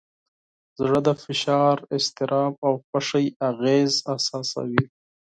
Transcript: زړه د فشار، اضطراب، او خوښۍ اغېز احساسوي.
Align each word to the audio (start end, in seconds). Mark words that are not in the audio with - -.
زړه 0.79 0.99
د 1.07 1.09
فشار، 1.23 1.75
اضطراب، 1.97 2.53
او 2.65 2.73
خوښۍ 2.87 3.27
اغېز 3.49 3.93
احساسوي. 4.11 4.83